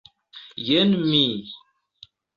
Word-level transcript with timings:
Jen 0.69 0.95
mi! 1.11 1.23